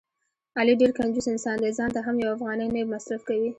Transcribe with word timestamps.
علي 0.59 0.73
ډېر 0.81 0.91
کنجوس 0.99 1.25
انسان 1.29 1.55
دی.ځانته 1.63 1.99
هم 2.05 2.15
یوه 2.23 2.35
افغانۍ 2.35 2.67
نه 2.75 2.81
مصرف 2.93 3.21
کوي. 3.29 3.49